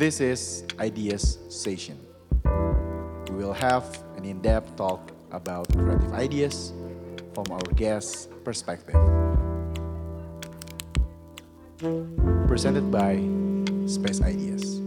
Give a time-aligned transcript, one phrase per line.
[0.00, 2.00] This is Ideas Session.
[3.28, 3.84] We will have
[4.16, 6.72] an in-depth talk about creative ideas
[7.36, 8.96] from our guest's perspective.
[12.48, 13.20] Presented by
[13.84, 14.80] Space Ideas.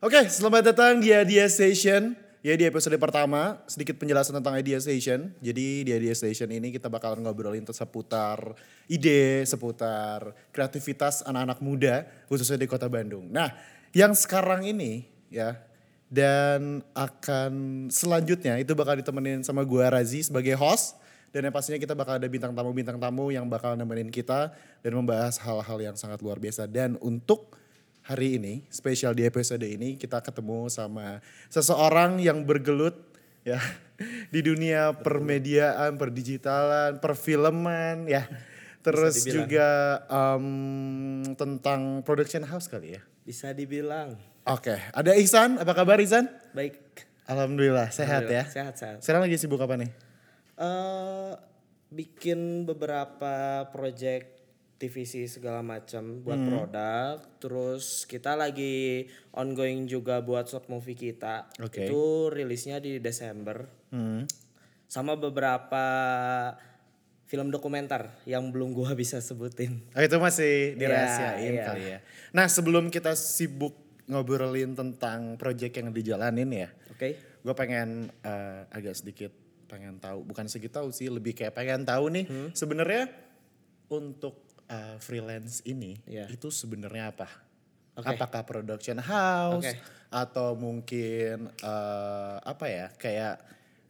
[0.00, 2.16] Oke, selamat datang di Idea Station.
[2.40, 5.28] Ya di episode pertama, sedikit penjelasan tentang Idea Station.
[5.44, 8.56] Jadi di Idea Station ini kita bakalan ngobrolin seputar
[8.88, 13.28] ide, seputar kreativitas anak-anak muda, khususnya di kota Bandung.
[13.28, 13.52] Nah,
[13.92, 15.60] yang sekarang ini ya,
[16.08, 17.52] dan akan
[17.92, 20.96] selanjutnya itu bakal ditemenin sama gua Razi sebagai host.
[21.36, 24.48] Dan yang pastinya kita bakal ada bintang tamu-bintang tamu yang bakal nemenin kita
[24.80, 26.64] dan membahas hal-hal yang sangat luar biasa.
[26.64, 27.59] Dan untuk
[28.04, 31.20] hari ini, spesial di episode ini kita ketemu sama
[31.52, 32.96] seseorang yang bergelut
[33.44, 33.60] ya
[34.34, 38.24] di dunia permediaan, perdigitalan, perfilman ya.
[38.80, 43.02] Terus juga em, tentang production house kali ya.
[43.28, 44.16] Bisa dibilang
[44.48, 46.24] Oke, ada Ihsan, apa kabar Ihsan?
[46.56, 46.80] baik.
[47.28, 48.42] Alhamdulillah sehat ya.
[48.42, 48.96] Alhamdulillah, Sehat sehat.
[49.04, 49.90] Sekarang lagi sibuk apa nih?
[50.56, 51.32] Eh
[51.90, 54.39] bikin beberapa project
[54.80, 56.48] TVC segala macam buat Hmm.
[56.48, 57.14] produk.
[57.36, 61.52] Terus kita lagi ongoing juga buat short movie kita.
[61.60, 61.84] Oke.
[61.84, 63.68] Itu rilisnya di Desember.
[63.92, 64.24] Hmm.
[64.86, 65.84] Sama beberapa
[67.24, 69.84] film dokumenter yang belum gua bisa sebutin.
[69.92, 71.62] Oh, itu masih Iya, dirahasiain iya.
[71.62, 71.98] kali ya.
[72.32, 76.68] Nah sebelum kita sibuk ngobrolin tentang project yang dijalanin ya.
[76.90, 77.28] Oke?
[77.40, 79.32] gue pengen eh, agak sedikit
[79.64, 82.52] pengen tahu bukan sedikit tahu sih lebih kayak pengen tahu nih Hmm.
[82.52, 83.08] sebenarnya
[83.88, 86.30] untuk eh, freelance ini Iya.
[86.30, 87.26] itu sebenarnya apa
[87.94, 88.06] Oke.
[88.08, 89.74] apakah production house Oke.
[90.08, 93.42] atau mungkin eh, apa ya kayak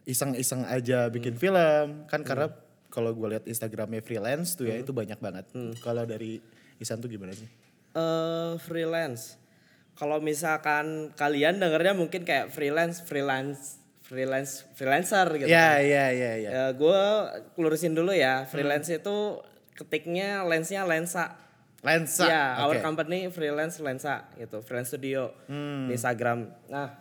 [0.03, 1.13] iseng-iseng aja Hmm.
[1.13, 2.49] bikin film kan karena
[2.89, 4.83] kalau gue lihat instagramnya freelance tuh ya Hmm.
[4.83, 5.45] itu banyak banget
[5.79, 6.41] kalau dari
[6.75, 7.45] Isan tuh gimana sih
[7.91, 9.37] eh freelance.
[9.91, 15.45] Kalau misalkan kalian dengernya mungkin kayak freelance, freelance, freelance, freelancer gitu.
[15.45, 15.83] ya kan.
[15.83, 17.01] ya ya ya Ya, gue
[17.55, 18.47] lurusin dulu ya.
[18.47, 19.43] Freelance itu
[19.73, 21.37] ketiknya lensnya lensa.
[21.81, 22.85] lensa Ya, our Oke.
[22.85, 25.89] company freelance lensa gitu, freelance studio Hmm.
[25.89, 26.45] di Instagram.
[26.69, 26.93] Nah,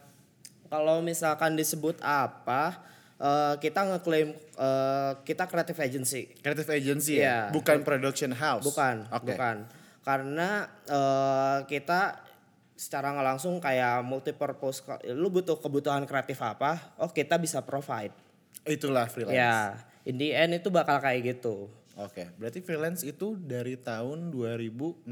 [0.67, 2.81] kalau misalkan disebut apa,
[3.17, 6.33] eh, kita ngeklaim eh, kita creative agency.
[6.41, 7.39] Creative agency ya, Iya.
[7.53, 8.65] bukan production house.
[8.65, 9.37] Bukan, Oke.
[9.37, 9.69] bukan.
[10.01, 12.25] Karena eh, kita
[12.73, 14.81] secara nggak langsung kayak multipurpose.
[15.13, 16.97] Lu butuh kebutuhan kreatif apa?
[16.97, 18.17] Oh kita bisa provide.
[18.65, 19.37] Itulah freelance.
[19.37, 21.69] Ya, in the end itu bakal kayak gitu.
[22.01, 25.05] Oke, berarti freelance itu dari tahun 2016.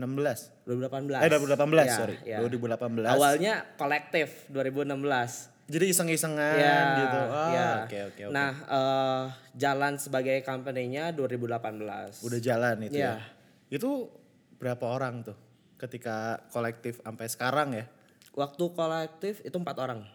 [0.65, 1.21] 2018.
[1.21, 2.17] Eh 2018, Ya, sorry.
[2.25, 2.39] ya.
[2.41, 3.13] 2018.
[3.13, 5.53] Awalnya kolektif 2016.
[5.69, 7.21] Jadi iseng-isengan Ya, gitu.
[7.29, 7.69] Oh, ya.
[7.85, 8.33] oke oke oke.
[8.33, 12.25] Nah, eh, jalan sebagai company-nya 2018.
[12.25, 13.21] udah jalan itu ya.
[13.21, 13.77] Iya.
[13.77, 14.09] Itu
[14.57, 15.37] berapa orang tuh
[15.77, 17.85] ketika kolektif sampai sekarang ya?
[18.33, 20.09] Waktu kolektif itu empat orang.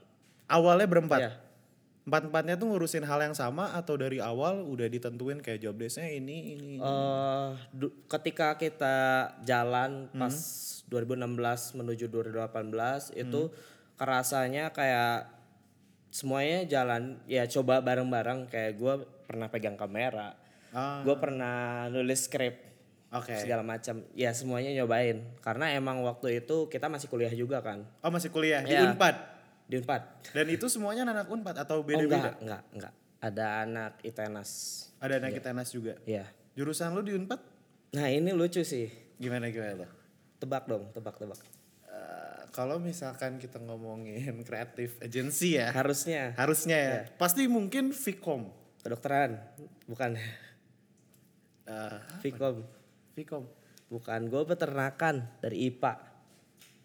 [0.50, 1.20] Awalnya berempat.
[2.04, 2.06] Iya.
[2.06, 6.52] Empat-empatnya tuh ngurusin hal yang sama atau dari awal udah ditentuin kayak job desk-nya ini
[6.54, 6.70] ini.
[6.76, 6.84] ini.
[7.72, 8.96] du- ketika kita
[9.42, 10.20] jalan Hmm.
[10.20, 10.36] pas
[10.86, 13.56] 2016 menuju 2018 itu Hmm.
[13.96, 15.32] kerasanya kayak
[16.10, 18.94] semuanya jalan ya coba bareng-bareng kayak gue
[19.24, 20.36] pernah pegang kamera
[20.70, 21.02] Ah.
[21.02, 22.60] gue pernah nulis skrip
[23.10, 23.34] Oke.
[23.34, 28.12] segala macam ya semuanya nyobain karena emang waktu itu kita masih kuliah juga kan Oh
[28.12, 28.92] masih kuliah di Iya.
[28.92, 29.33] Unpad.
[29.74, 30.30] Di Unpad.
[30.38, 32.38] Dan itu semuanya anak Unpad atau oh beda-beda?
[32.38, 32.94] enggak enggak enggak.
[33.18, 34.50] Ada anak ITENAS.
[35.02, 35.98] Ada anak ITENAS juga.
[36.06, 37.42] ya Jurusan lu di Unpad?
[37.98, 38.94] Nah ini lucu sih.
[39.18, 39.92] Gimana gimana tuh?
[40.38, 41.40] tebak dong tebak tebak.
[41.88, 46.36] Eh, kalau misalkan kita ngomongin kreatif agency ya, harusnya.
[46.38, 48.52] Harusnya ya, pasti mungkin Vcom.
[48.84, 49.40] kedokteran
[49.90, 50.20] bukan.
[51.64, 52.60] Eh, Vkom
[53.16, 53.48] Vcom.
[53.88, 55.96] bukan gue peternakan dari IPA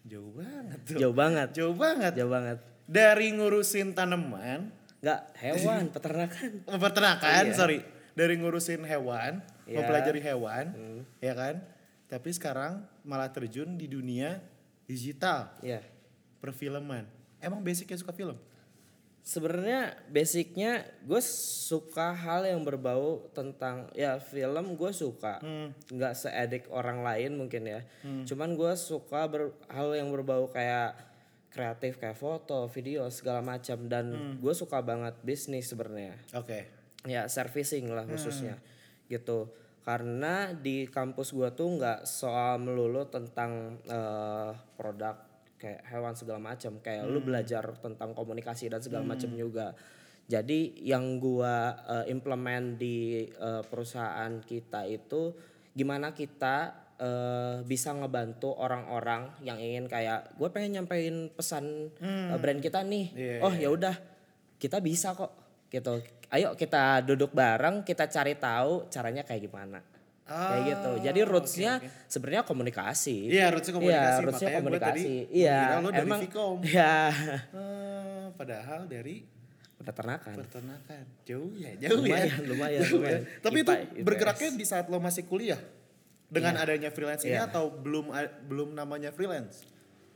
[0.07, 0.95] Jauh banget tuh.
[1.03, 1.47] jauh banget.
[1.51, 2.11] Jauh banget.
[2.15, 7.53] jauh banget Dari ngurusin tanaman, nggak hewan peternakan oh, peternakan, Iya.
[7.53, 7.79] sorry.
[8.11, 9.77] Dari ngurusin hewan, Iya.
[9.79, 10.65] mempelajari hewan,
[11.21, 11.61] ya kan?
[12.09, 14.41] Tapi sekarang malah terjun di dunia
[14.83, 15.85] digital, ya
[16.37, 17.05] perfilman.
[17.37, 18.35] Emang basicnya suka film?
[19.19, 25.37] sebenarnya basicnya gue suka hal yang berbau tentang ya film gue suka
[25.85, 27.85] nggak seedik orang lain mungkin ya
[28.25, 30.97] cuman gue suka ber- hal yang berbau kayak
[31.49, 33.89] kreatif kayak foto video segala macam.
[33.89, 36.15] Dan gue suka banget bisnis sebenarnya.
[36.37, 36.77] Oke.
[37.07, 38.59] ya servicing lah khususnya
[39.09, 39.49] gitu.
[39.83, 45.17] Karena di kampus gua tuh nggak soal melulu tentang eh, produk
[45.57, 46.77] kayak hewan segala macam.
[46.79, 49.73] Kayak lu belajar tentang komunikasi dan segala macam juga.
[50.29, 55.33] Jadi yang gua eh, implement di eh, perusahaan kita itu
[55.73, 62.59] gimana kita eh, bisa ngebantu orang-orang yang ingin kayak gue pengen nyampein pesan eh, brand
[62.59, 63.05] kita nih.
[63.15, 63.95] Iya, oh ya udah
[64.59, 65.31] kita bisa kok
[65.71, 66.03] gitu.
[66.29, 69.79] Ayo kita duduk bareng, kita cari tahu caranya kayak gimana.
[70.29, 70.91] kayak gitu.
[71.09, 73.33] Jadi rootsnya sebenarnya komunikasi.
[73.33, 74.05] Iya, rootsnya komunikasi.
[74.13, 75.13] Iya, rootsnya komunikasi.
[75.41, 75.57] Iya,
[76.05, 76.21] emang.
[76.61, 76.93] Iya.
[77.49, 79.25] Ah, padahal dari
[79.79, 80.35] Peternakan.
[80.43, 81.03] peternakan.
[81.25, 82.35] Jauh ya, jauh Lumayan, ya.
[82.45, 83.21] lumayan, lumayan.
[83.25, 83.41] ya.
[83.41, 84.05] Tapi itu IPA, IPS.
[84.05, 85.57] bergeraknya di saat lo masih kuliah
[86.29, 87.49] dengan adanya freelance ini Iya.
[87.49, 88.13] atau belum
[88.45, 89.65] belum namanya freelance?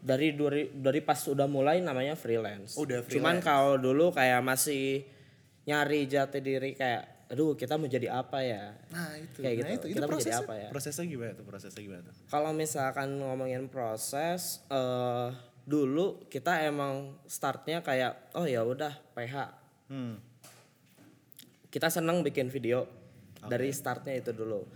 [0.04, 2.76] dari dari dari pas udah mulai namanya freelance.
[2.76, 3.48] Udah Cuman freelance.
[3.48, 5.08] kalau dulu kayak masih
[5.64, 8.76] nyari jati diri kayak aduh kita mau jadi apa ya?
[8.92, 9.40] Nah, itu.
[9.40, 9.72] Kayak nah, gitu.
[9.72, 9.86] itu.
[9.96, 10.68] Kita itu mau jadi prosesnya, apa ya?
[10.70, 11.46] Prosesnya gimana tuh?
[11.48, 12.16] Prosesnya gimana tuh?
[12.28, 15.30] Kalau misalkan ngomongin proses eh
[15.64, 19.36] dulu kita emang startnya kayak oh ya udah PH.
[19.88, 20.20] Hmm.
[21.72, 22.86] Kita seneng bikin video
[23.48, 24.68] dari startnya itu dulu.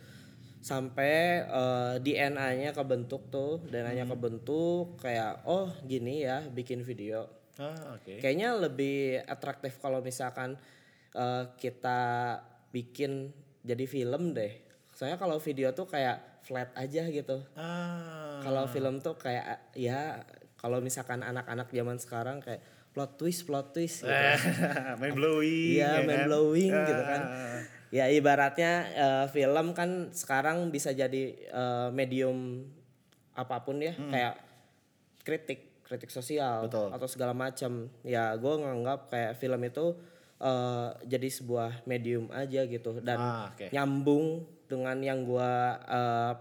[0.60, 4.14] Sampai eh, DNA-nya kebentuk tuh, DNA-nya Hmm.
[4.14, 7.30] kebentuk kayak oh gini ya bikin video.
[7.58, 8.22] Ah, oke.
[8.22, 10.58] Kayaknya lebih atraktif kalau misalkan
[11.14, 12.00] eh, kita
[12.70, 13.32] bikin
[13.64, 14.54] jadi film deh.
[14.94, 17.44] Soalnya kalau video tuh kayak flat aja gitu.
[17.54, 18.40] Ah.
[18.42, 20.22] Kalau film tuh kayak ya
[20.58, 22.62] kalau misalkan anak-anak zaman sekarang kayak
[22.94, 24.10] plot twist, plot twist gitu.
[25.02, 25.78] main blowing.
[25.78, 26.28] Iya, ya main kan?
[26.30, 27.22] blowing gitu kan.
[27.90, 32.68] Ya ibaratnya eh, film kan sekarang bisa jadi eh, medium
[33.32, 34.36] apa pun ya, kayak
[35.22, 36.68] kritik, kritik sosial Hmm.
[36.68, 36.90] Betul.
[36.92, 37.88] atau segala macam.
[38.02, 39.96] Ya gue nganggap kayak film itu
[40.38, 43.72] eh, jadi sebuah medium aja gitu dan Ah, oke.
[43.72, 44.26] nyambung
[44.68, 45.52] dengan yang gue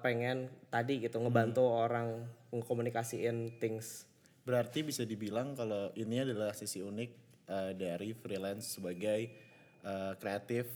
[0.00, 1.78] pengen tadi gitu ngebantu Hmm.
[1.80, 2.08] orang
[2.50, 4.02] ngkomunikasiin things.
[4.42, 7.10] Berarti bisa dibilang kalau ini adalah sisi unik
[7.46, 9.20] eh, dari freelance sebagai
[9.80, 10.66] eh, kreatif,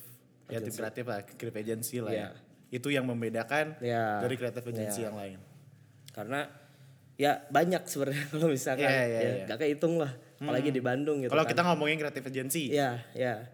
[0.51, 2.29] ya tim kreatif lah, creative agency lah ya.
[2.69, 4.21] Itu yang membedakan Iya.
[4.21, 5.39] dari creative agency yang lain.
[6.11, 6.43] karena
[7.15, 9.45] ya banyak sebenarnya kalau misalkan Iya, iya, ya iya.
[9.47, 13.47] gak kehitung lah apalagi di Bandung gitu Kalau kan kita ngomongin creative agency, Iya, iya.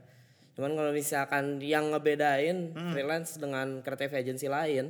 [0.53, 2.93] Cuman kalau misalkan yang ngebedain Hmm.
[2.93, 4.89] freelance dengan creative agency lain,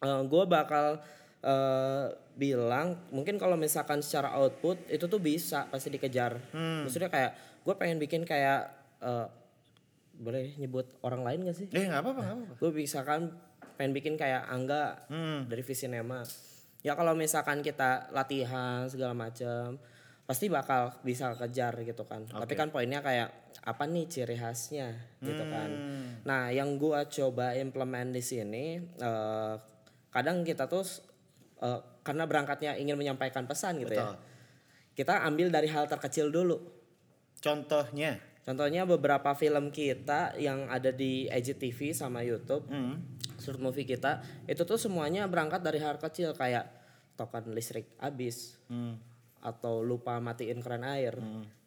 [0.00, 1.02] gue bakal
[1.40, 6.38] eh, bilang mungkin kalau misalkan secara output itu tuh bisa pasti dikejar.
[6.50, 6.82] Hmm.
[6.82, 7.32] Maksudnya kayak
[7.62, 8.70] gue pengen bikin kayak
[9.00, 9.26] eh,
[10.18, 11.66] boleh nyebut orang lain gak sih?
[11.70, 12.54] eh nggak apa-apa, apa-apa.
[12.58, 13.30] Gue misalkan
[13.78, 15.46] pengen bikin kayak Angga Hmm.
[15.46, 16.26] dari Visinema.
[16.82, 19.78] Ya kalau misalkan kita latihan segala macam
[20.26, 22.26] pasti bakal bisa kejar gitu kan.
[22.26, 23.30] Tapi kan poinnya kayak
[23.62, 25.70] apa nih ciri khasnya gitu kan.
[25.70, 26.08] Hmm.
[26.22, 29.54] Nah, yang gua coba implement di sini eh,
[30.10, 30.84] kadang kita tuh
[31.62, 34.04] eh, karena berangkatnya ingin menyampaikan pesan gitu ya.
[34.04, 34.16] Betul.
[34.94, 36.58] Kita ambil dari hal terkecil dulu.
[37.38, 38.18] Contohnya,
[38.48, 42.96] Contohnya beberapa film kita yang ada di IGTV sama YouTube, Hmm.
[43.36, 46.64] short movie kita, itu tuh semuanya berangkat dari hal kecil kayak
[47.12, 48.96] token listrik habis Hmm.
[49.38, 51.12] atau lupa matiin keran air,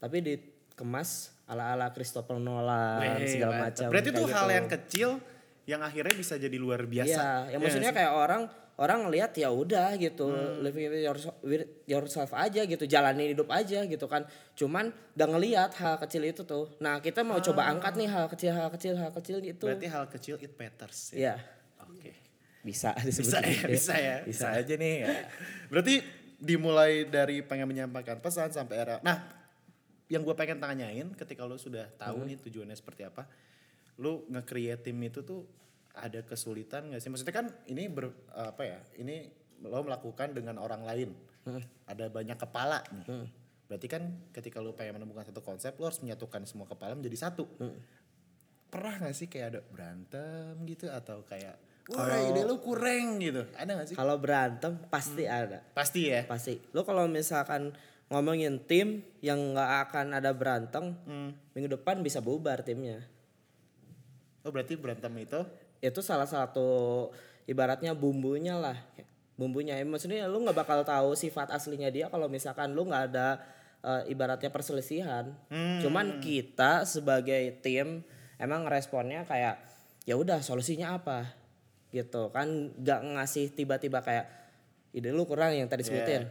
[0.01, 3.86] tapi dikemas ala-ala Christopher Nolan Weh, segala macam.
[3.86, 4.57] Berarti itu kayak hal gitu.
[4.57, 5.10] yang kecil
[5.63, 7.06] yang akhirnya bisa jadi luar biasa.
[7.06, 8.42] Iya, yang Iya maksudnya nggak kayak orang
[8.81, 10.66] orang ngelihat ya udah gitu, Hmm.
[10.66, 14.25] living with yourself, with yourself aja gitu, jalani hidup aja gitu kan.
[14.57, 16.74] Cuman gak ngelihat hal kecil itu tuh.
[16.81, 19.69] Nah, kita mau coba angkat nih hal kecil, hal kecil, hal kecil itu.
[19.69, 19.78] Ah.
[19.78, 21.13] Berarti hal kecil it matters.
[21.13, 21.18] Ya?
[21.18, 21.36] Iya,
[21.86, 22.12] Oke.
[22.66, 24.15] bisa Bisa disebut ya, gitu bisa ya.
[24.25, 25.29] Bisa aja nih ya.
[25.70, 25.96] Berarti
[26.41, 28.98] dimulai dari pengen menyampaikan pesan sampai era.
[29.05, 29.22] Nah,
[30.10, 33.29] yang gue pengen tanyain ketika lo sudah tahu nih tujuannya seperti apa,
[34.01, 35.46] lo nge-create tim itu tuh
[35.95, 37.12] ada kesulitan gak sih?
[37.12, 38.79] Maksudnya kan ini ber, apa ya?
[39.00, 39.27] Ini
[39.67, 41.12] lo melakukan dengan orang lain.
[41.89, 43.07] Ada banyak kepala nih.
[43.67, 44.03] Berarti kan
[44.36, 47.48] ketika lo pengen menemukan satu konsep, lo harus menyatukan semua kepala menjadi satu.
[48.71, 51.60] Pernah gak sih kayak ada berantem gitu atau kayak
[51.91, 53.43] Wah ide lu kurang gitu.
[53.57, 53.95] Ada gak sih?
[53.98, 55.60] Kalau berantem pasti ada.
[55.75, 56.24] Pasti ya.
[56.24, 56.62] Pasti.
[56.71, 57.74] Lo kalau misalkan
[58.12, 60.95] ngomongin tim yang nggak akan ada berantem,
[61.55, 63.00] minggu depan bisa bubar timnya.
[64.43, 65.39] Oh berarti berantem itu
[65.81, 67.09] itu salah satu
[67.50, 68.77] ibaratnya bumbunya lah.
[69.35, 69.81] Bumbunya.
[69.81, 73.41] Ya, maksudnya lu nggak bakal tahu sifat aslinya dia kalau misalkan lu nggak ada
[73.81, 75.33] eh, ibaratnya perselisihan.
[75.81, 78.05] Cuman kita sebagai tim
[78.38, 79.57] emang responnya kayak
[80.05, 81.25] ya udah solusinya apa?
[81.89, 84.29] Gitu kan nggak ngasih tiba-tiba kayak
[84.93, 86.29] ide lu kurang yang tadi sebutin.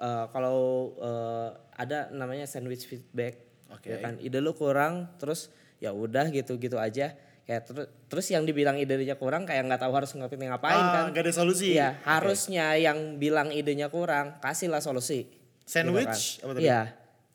[0.00, 3.36] Eh, kalau eh, ada namanya sandwich feedback
[3.68, 3.92] Oke.
[3.92, 4.16] ya kan.
[4.16, 7.12] Ide lu kurang terus ya udah gitu gitu aja
[7.46, 11.04] kayak terus terus yang dibilang idenya kurang kayak nggak tahu harus ngapain ngapain Ah, kan
[11.14, 11.74] nggak ada solusi.
[11.74, 15.30] Iya harusnya yang bilang idenya kurang kasihlah solusi
[15.62, 16.38] Sandwich?
[16.38, 16.56] gitu Apa kan.
[16.58, 16.66] tadi?
[16.66, 16.80] iya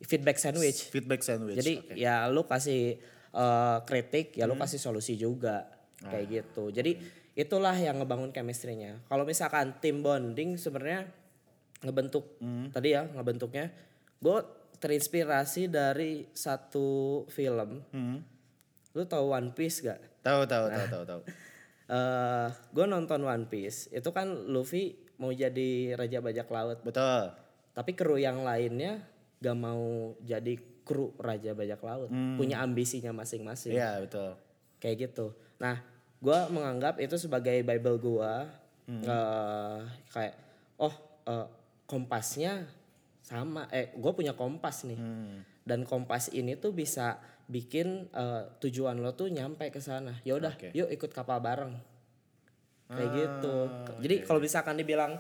[0.01, 1.56] feedback sandwich feedback sandwich.
[1.56, 1.94] jadi Oke.
[1.96, 3.00] ya lu kasih
[3.32, 5.68] eh, kritik ya lu kasih solusi juga
[6.01, 6.74] kayak gitu.
[6.74, 6.98] Jadi
[7.32, 9.06] itulah yang ngebangun chemistry-nya.
[9.06, 11.06] Kalau misalkan tim bonding sebenarnya
[11.80, 13.70] ngebentuk tadi ya ngebentuknya,
[14.18, 14.38] gue
[14.75, 17.86] terinspirasi dari satu film.
[18.91, 20.00] Lu tahu One Piece gak?
[20.21, 21.21] Tahu tahu tahu tahu tahu.
[21.95, 26.79] eh gue nonton One Piece itu kan Luffy mau jadi raja bajak laut.
[26.83, 27.36] Betul.
[27.71, 29.00] tapi kru yang lainnya
[29.39, 32.10] gak mau jadi kru raja bajak laut.
[32.36, 33.71] Punya ambisinya masing-masing.
[33.75, 34.36] Iya betul.
[34.81, 35.31] kayak gitu.
[35.62, 35.79] Nah
[36.21, 38.33] gue menganggap itu sebagai bible gue
[39.07, 39.79] eh,
[40.12, 40.36] kayak
[40.83, 40.93] oh
[41.27, 41.48] eh,
[41.88, 42.67] kompasnya
[43.24, 43.71] sama.
[43.71, 45.00] Eh gue punya kompas nih.
[45.63, 47.21] Dan kompas ini tuh bisa
[47.51, 50.15] bikin eh, tujuan lo tuh nyampe ke sana.
[50.24, 50.72] Ya udah Oke.
[50.72, 51.75] yuk ikut kapal bareng.
[52.91, 53.55] Kayak gitu.
[54.03, 55.20] jadi kalau misalkan dibilang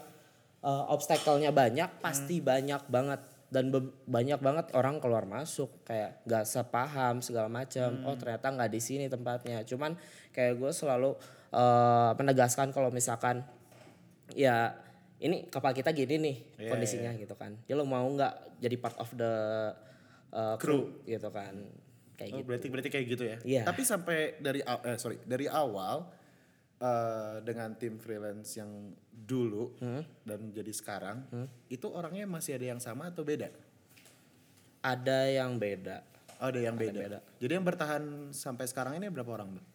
[0.63, 3.19] eh, obstacle-nya banyak pasti banyak banget.
[3.51, 5.83] Dan be- banyak banget orang keluar masuk.
[5.83, 9.67] Kayak gak sepaham segala macam oh ternyata nggak di sini tempatnya.
[9.67, 9.99] Cuman
[10.31, 11.11] kayak gue selalu
[11.51, 13.43] eh, menegaskan kalau misalkan
[14.31, 14.71] ya
[15.21, 17.59] ini kapal kita gini nih Iya, kondisinya gitu kan.
[17.67, 19.33] Ya lo mau nggak jadi part of the
[20.31, 21.03] uh, crew.
[21.03, 21.55] gitu kan
[22.21, 23.37] kayak Oh, gitu berarti berarti kayak gitu ya.
[23.41, 23.61] Iya.
[23.65, 26.05] Tapi sampai dari eh sorry, dari awal
[26.77, 28.69] eh, dengan tim freelance yang
[29.11, 30.01] dulu Hmm.
[30.21, 31.25] dan jadi sekarang,
[31.67, 33.49] itu orangnya masih ada yang sama atau beda?
[34.81, 36.01] ada yang beda
[36.37, 36.97] Oh, ada yang beda.
[36.97, 37.19] beda.
[37.37, 38.01] Jadi yang bertahan
[38.31, 39.67] sampai sekarang ini berapa orang, Bang?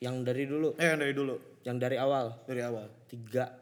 [0.00, 2.88] yang dari dulu Eh, yang dari dulu, yang dari awal dari awal.
[3.06, 3.52] tiga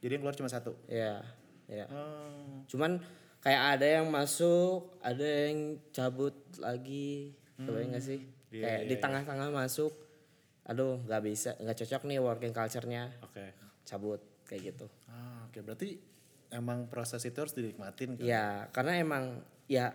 [0.00, 0.72] Jadi yang keluar cuma satu.
[0.88, 1.20] ya
[1.68, 2.64] ya Oh.
[2.66, 2.98] cuman
[3.42, 7.34] kayak ada yang masuk ada yang cabut lagi.
[7.58, 8.20] Kebayang nggak sih?
[8.54, 9.92] Iya, kayak iya, di tengah-tengah masuk
[10.62, 13.10] aduh nggak bisa nggak cocok nih working culture-nya.
[13.26, 13.50] Oke.
[13.82, 14.86] cabut kayak gitu.
[15.10, 15.58] Ah, oke.
[15.58, 15.98] Berarti
[16.54, 18.22] emang proses itu harus dinikmatin kan?
[18.22, 19.24] ya karena emang
[19.66, 19.90] ya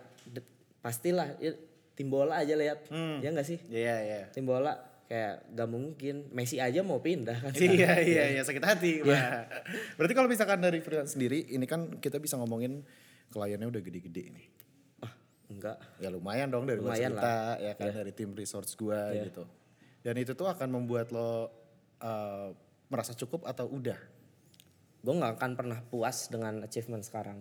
[0.84, 1.56] pastilah ya,
[1.96, 2.84] tim bola aja lihat.
[2.92, 3.58] Ya nggak sih?
[3.72, 4.20] Iya, iya.
[4.28, 4.76] tim bola
[5.08, 6.28] kayak gak mungkin.
[6.36, 7.52] Messi aja mau pindah kan?
[7.56, 8.42] Iya iya iya.
[8.44, 9.00] Sakit hati.
[9.02, 9.48] Nah,
[9.96, 12.84] berarti kalau misalkan dari freelance sendiri, ini kan kita bisa ngomongin
[13.28, 14.46] kliennya udah gede-gede nih.
[15.04, 15.12] ah
[15.52, 19.44] enggak Ya lumayan dong dari gua Lumayan cerita ya kan dari tim resource gua gitu.
[20.02, 21.50] Dan itu tuh akan membuat lo
[22.00, 22.50] uh,
[22.88, 24.18] merasa cukup atau udah?
[25.02, 27.38] gue nggak akan pernah puas dengan achievement sekarang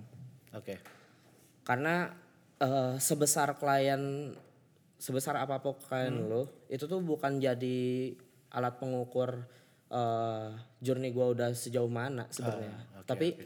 [0.54, 0.78] Oke.
[1.66, 2.14] karena
[2.62, 4.34] eh, sebesar klien
[4.98, 8.14] sebesar apa pun klien lo itu tuh bukan jadi
[8.54, 9.46] alat pengukur
[9.88, 10.52] eh
[10.84, 12.76] journey gue udah sejauh mana sebenarnya
[13.08, 13.40] tapi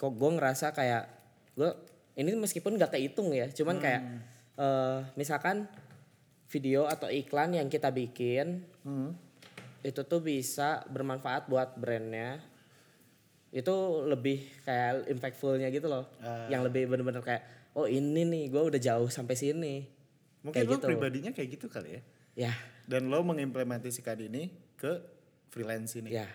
[0.00, 1.21] kok gue ngerasa kayak
[1.52, 1.70] gue
[2.16, 4.02] ini meskipun gak kehitung ya cuman kayak
[4.56, 5.68] eh misalkan
[6.52, 8.60] video atau iklan yang kita bikin
[9.82, 12.38] itu tuh bisa bermanfaat buat brandnya.
[13.52, 16.06] Itu lebih kayak impactfulnya gitu loh.
[16.48, 17.42] Yang lebih bener-bener kayak
[17.74, 19.84] oh ini nih gue udah jauh sampai sini.
[20.46, 20.86] Mungkin Kayak lo gitu.
[20.86, 22.02] pribadinya kayak gitu kali ya.
[22.48, 22.52] ya.
[22.86, 25.02] Dan lo mengimplementasikan ini ke
[25.50, 26.14] freelance ini.
[26.14, 26.30] ya.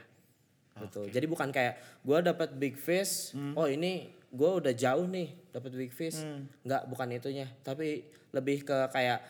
[0.77, 5.71] Gitu jadi bukan kayak gue dapat big fish oh ini gue udah jauh nih dapat
[5.71, 6.19] big fish
[6.63, 8.03] nggak bukan itunya tapi
[8.35, 9.23] lebih ke kayak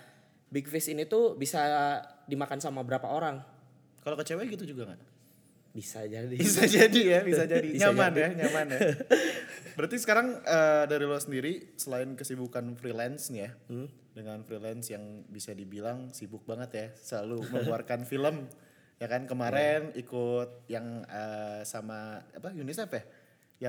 [0.50, 1.60] big fish ini tuh bisa
[2.25, 3.39] dimakan sama berapa orang
[4.01, 5.04] Kalau ke cewek gitu juga nggak?
[5.77, 7.70] bisa jadi Bisa jadi ya, bisa jadi.
[7.70, 8.22] Bisa nyaman jadi.
[8.24, 8.80] ya, nyaman ya.
[9.77, 13.51] Berarti sekarang eh, dari lo sendiri selain kesibukan freelance nih ya,
[14.18, 18.50] dengan freelance yang bisa dibilang sibuk banget ya, selalu mengeluarkan film.
[18.98, 23.04] Ya kan kemarin ikut yang eh, sama apa UNICEF ya,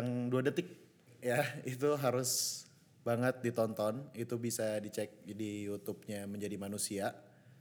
[0.00, 0.87] yang dua detik
[1.18, 2.64] ya itu harus
[3.02, 4.10] banget ditonton.
[4.12, 7.14] Itu bisa dicek di YouTube-nya menjadi manusia.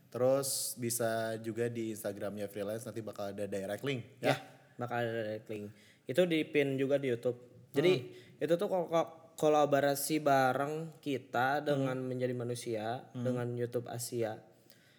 [0.08, 4.36] Terus bisa juga di Instagramnya freelance nanti bakal ada direct link ya.
[4.80, 5.72] Bakal ada direct link.
[6.08, 7.38] Itu di pin juga di YouTube.
[7.76, 7.94] Jadi
[8.40, 8.90] itu tuh kol-
[9.38, 14.34] kolaborasi bareng kita dengan menjadi manusia dengan YouTube Asia.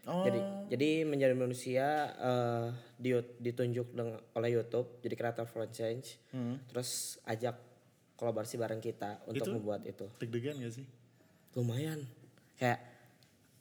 [0.09, 0.41] Jadi
[0.73, 1.87] jadi menjadi manusia
[2.17, 3.13] eh, di,
[3.45, 6.17] ditunjuk dengan, oleh YouTube jadi creator for change.
[6.69, 7.57] Terus ajak
[8.19, 10.87] kolaborasi bareng kita untuk membuat itu Deg-degan gak sih?
[11.55, 12.03] lumayan
[12.59, 12.83] kayak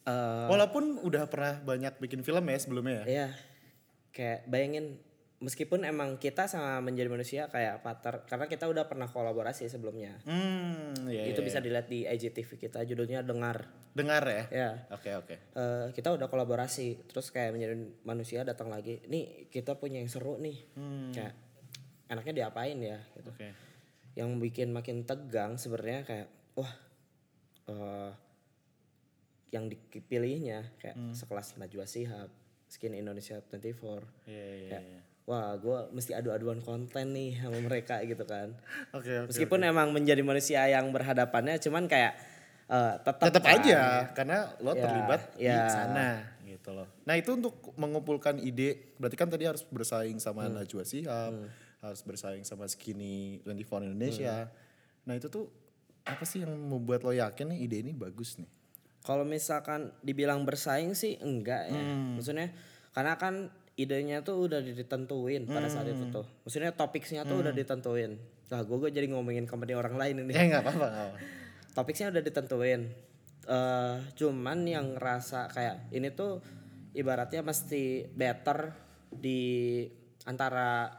[0.09, 3.05] eh, Walaupun udah pernah banyak bikin film ya sebelumnya ya.
[3.05, 3.27] Iya.
[4.11, 4.85] Kayak bayangin
[5.37, 10.17] meskipun emang kita sama menjadi manusia kayak partner karena kita udah pernah kolaborasi sebelumnya.
[10.25, 13.69] Hmm, iya, itu iya, bisa dilihat di IGTV kita judulnya dengar.
[13.93, 14.43] Dengar ya?
[14.49, 14.69] Ya.
[14.89, 15.35] Oke, oke.
[15.53, 19.05] Eh, kita udah kolaborasi terus kayak menjadi manusia datang lagi.
[19.05, 20.57] Nih kita punya yang seru nih.
[21.13, 21.33] Kayak
[22.09, 23.29] enaknya diapain ya gitu.
[23.29, 23.49] Oke.
[24.17, 26.73] Yang bikin makin tegang sebenarnya kayak wah
[27.67, 28.11] eh
[29.47, 32.27] yang dipilihnya kayak sekelas Najwa Shihab,
[32.67, 34.03] Skin Indonesia 24.
[34.27, 35.01] Iya, iya, Kayak, iya.
[35.23, 38.51] wah gue mesti adu-aduan konten nih sama mereka gitu kan.
[38.97, 39.31] Oke, oke.
[39.31, 42.19] Meskipun emang menjadi manusia yang berhadapannya cuman kayak
[42.67, 43.55] eh, tetap Tetap kan.
[43.55, 43.79] aja
[44.11, 45.63] karena lo Ya, terlibat di ya.
[45.69, 46.07] sana
[46.43, 46.69] gitu.
[46.73, 46.87] loh.
[47.03, 51.31] Nah itu untuk mengumpulkan ide, berarti kan tadi harus bersaing sama Najwa Shihab,
[51.87, 54.51] harus bersaing sama Skinny 24 Indonesia.
[55.07, 55.47] Nah itu tuh
[56.07, 58.47] apa sih yang membuat lo yakin nih ide ini bagus nih?
[59.03, 61.83] Kalau misalkan dibilang bersaing sih enggak ya.
[62.15, 62.51] Maksudnya
[62.91, 66.25] karena kan idenya tuh udah ditentuin pada saat itu tuh.
[66.43, 68.17] Maksudnya topiknya tuh udah ditentuin.
[68.47, 70.31] Nah gue, gue jadi ngomongin company orang lain ini.
[70.33, 70.87] Eh nggak apa-apa.
[71.77, 72.81] Topiknya udah ditentuin.
[73.47, 76.43] eh cuman yang ngerasa kayak ini tuh
[76.91, 78.75] ibaratnya mesti better
[79.07, 79.85] di
[80.27, 80.91] antara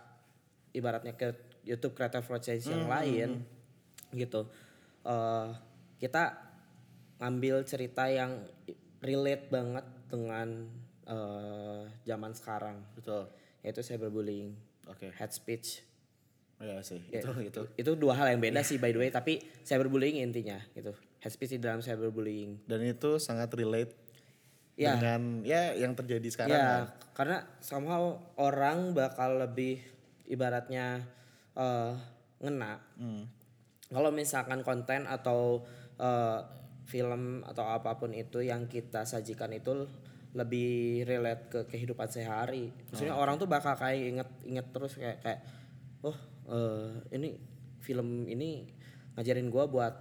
[0.70, 1.32] ibaratnya ke
[1.62, 3.44] YouTube Creative Project yang lain
[4.10, 4.48] gitu.
[5.00, 5.48] eh
[5.98, 6.36] kita
[7.18, 8.40] ngambil cerita yang
[9.00, 10.68] relate banget dengan
[11.04, 13.26] eh, zaman sekarang Betul.
[13.60, 14.52] yaitu cyberbullying,
[14.86, 15.08] Oke.
[15.10, 15.82] hate speech.
[16.58, 17.62] Ya sih, Ya, itu itu.
[17.76, 21.54] itu dua hal yang beda sih by the way tapi cyberbullying intinya gitu hate speech
[21.54, 23.94] di dalam cyberbullying Dan itu sangat relate
[24.74, 24.94] Ya.
[24.94, 26.62] dengan ya yang terjadi sekarang kan.
[26.62, 26.78] ya
[27.12, 29.82] karena somehow orang bakal lebih
[30.28, 31.02] ibaratnya
[31.52, 31.92] eh,
[32.38, 33.24] ngena Hmm.
[33.88, 35.64] kalau misalkan konten atau
[35.96, 36.38] eh,
[36.84, 39.74] film atau apa pun itu yang kita sajikan itu
[40.32, 43.20] lebih relate ke kehidupan sehari maksudnya Oh.
[43.20, 45.40] orang tuh bakal kayak inget inget terus kayak kayak
[46.00, 46.16] oh
[46.46, 47.34] eh, ini
[47.78, 48.68] film ini
[49.16, 49.94] ngajarin gua buat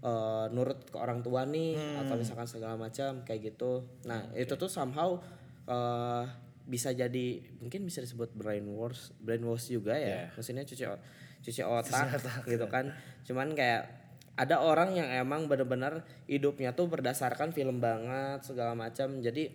[0.00, 4.70] eh, nurut ke orang tua nih atau misalkan segala macam kayak gitu nah itu tuh
[4.70, 5.18] somehow
[5.66, 6.24] eh,
[6.66, 7.26] bisa jadi
[7.58, 11.02] mungkin bisa disebut brainwash brainwash juga ya maksudnya cuci o-
[11.38, 12.90] cuci otak, gitu kan
[13.22, 13.86] cuman kayak
[14.34, 19.48] ada orang yang emang bener-bener hidupnya tuh berdasarkan film banget segala macam jadi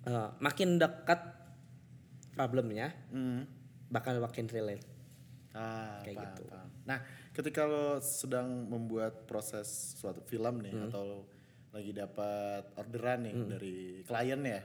[0.00, 1.20] eh, makin dekat
[2.32, 3.44] problemnya Hmm.
[3.88, 4.86] bakal makin relate
[5.50, 6.42] Ah, Kayak paham, gitu.
[6.46, 6.68] paham.
[6.86, 6.98] Nah,
[7.34, 9.66] ketika lo sedang membuat proses
[9.98, 10.86] suatu film nih Hmm.
[10.86, 11.26] atau
[11.74, 14.62] lagi dapat orderan nih dari klien ya,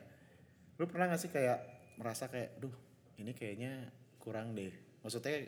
[0.75, 1.59] lo pernah gak sih kayak
[1.95, 2.73] merasa kayak, duh
[3.15, 4.71] ini kayaknya kurang deh.
[4.99, 5.47] Maksudnya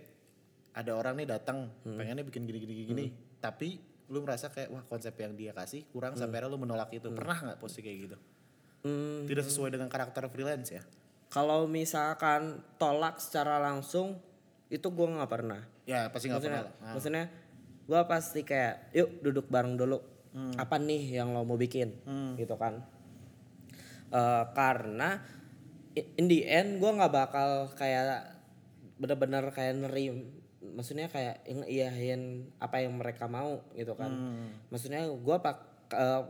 [0.71, 1.97] ada orang nih datang Hmm.
[1.97, 3.05] pengennya bikin gini gini gini,
[3.37, 7.11] tapi lu merasa kayak wah konsep yang dia kasih kurang sampai akhirnya lu menolak itu.
[7.11, 8.17] Pernah nggak posisi kayak gitu?
[8.79, 10.83] Hmm, Tidak sesuai dengan karakter freelance ya?
[11.27, 14.15] kalau misalkan tolak secara langsung
[14.69, 16.63] itu gua nggak pernah Ya pasti nggak pernah.
[16.79, 16.95] Ah.
[16.95, 17.27] maksudnya
[17.83, 19.99] gua pasti kayak yuk duduk bareng dulu
[20.55, 21.99] apa nih yang lo mau bikin
[22.35, 22.79] gitu kan
[24.07, 25.19] Eh, karena
[25.97, 28.39] in the end gua nggak bakal kayak
[28.95, 34.11] bener-bener kayak nerim maksudnya kayak iyahin apa yang mereka mau gitu kan.
[34.71, 35.57] Maksudnya gua pak
[35.91, 36.23] eh,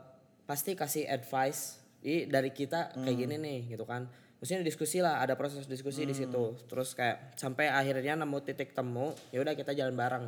[0.49, 4.09] pasti kasih advice i dari kita kayak gini nih gitu kan.
[4.37, 6.57] Maksudnya diskusi lah ada proses diskusi di situ.
[6.65, 10.25] Terus kayak sampai akhirnya nemu titik temu ya udah kita jalan bareng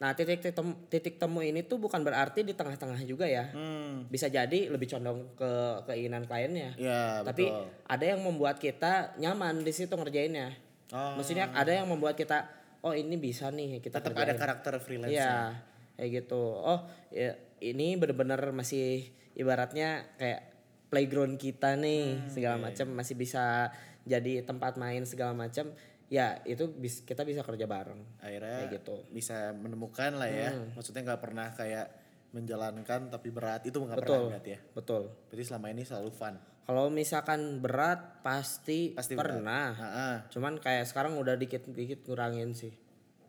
[0.00, 4.08] nah titik titik temu, titik temu ini tuh bukan berarti di tengah-tengah juga ya Hmm.
[4.08, 5.50] bisa jadi lebih condong ke
[5.84, 7.68] keinginan kliennya Ya tapi betul.
[7.84, 10.56] ada yang membuat kita nyaman di situ ngerjainnya
[10.88, 11.14] Oh.
[11.14, 12.48] maksudnya ada yang membuat kita
[12.80, 14.40] oh ini bisa nih kita Tetap ada kerjain.
[14.40, 15.12] karakter freelance.
[15.12, 15.52] Iya,
[15.94, 16.42] kayak gitu.
[16.56, 19.04] Oh, ya, ini bener-bener masih
[19.36, 20.48] ibaratnya kayak
[20.88, 23.68] playground kita nih Hmm, segala iya, macam masih bisa
[24.02, 25.70] jadi tempat main segala macam.
[26.10, 28.02] Ya itu bis, kita bisa kerja bareng.
[28.18, 28.94] akhirnya Kayak gitu.
[28.98, 29.08] Hmm.
[29.08, 31.86] bisa menemukan lah ya maksudnya nggak pernah kayak
[32.30, 35.02] menjalankan tapi berat itu nggak pernah berarti ya Betul.
[35.26, 39.38] berarti selama ini selalu fun Kalau misalkan berat pasti, Pasti berat.
[39.38, 39.66] pernah.
[39.72, 40.16] Ah-ah.
[40.28, 42.70] Cuman kayak sekarang udah dikit-dikit ngurangin sih.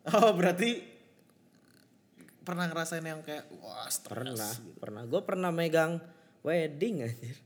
[0.08, 0.78] oh berarti
[2.42, 4.78] pernah ngerasain yang kayak wah stres Pernah, gitu.
[4.78, 5.02] pernah.
[5.06, 5.98] Gue pernah megang
[6.42, 7.38] wedding anjir.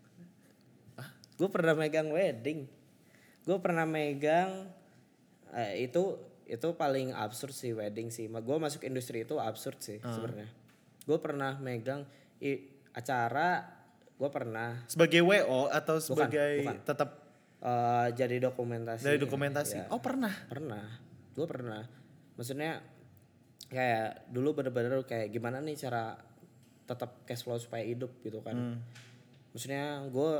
[1.36, 2.68] Gue pernah megang wedding.
[3.44, 4.68] Gue pernah megang
[5.56, 8.28] eh, itu itu paling absurd sih wedding sih.
[8.28, 10.46] Gue masuk industri itu absurd sih sebenarnya.
[11.02, 12.04] Gue pernah megang
[12.38, 13.66] i- acara.
[14.16, 16.76] Gue pernah sebagai wo atau sebagai bukan.
[16.84, 17.10] tetap
[17.58, 19.02] eh, jadi dokumentasi.
[19.02, 19.86] dari dokumentasi Ya.
[19.90, 20.84] oh pernah Pernah.
[21.34, 21.82] Gue pernah.
[22.36, 22.80] Maksudnya
[23.66, 26.14] kayak dulu bener-bener kayak gimana nih cara
[26.86, 28.54] tetap cash flow supaya hidup gitu kan.
[28.54, 28.78] Hmm.
[29.50, 30.32] Maksudnya gue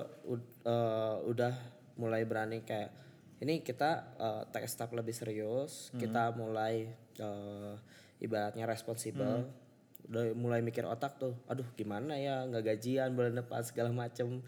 [1.26, 1.52] udah
[1.96, 2.92] mulai berani kayak
[3.38, 6.00] ini kita uh, take step lebih serius, Hmm.
[6.00, 7.74] kita mulai eh,
[8.18, 9.44] ibaratnya responsibel.
[9.44, 9.64] Hmm.
[10.06, 14.38] Udah mulai mikir otak tuh, aduh gimana ya nggak gajian bulan depan segala macem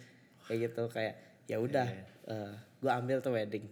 [0.46, 1.88] kayak gitu kayak ya udah
[2.78, 3.66] gue ambil tuh wedding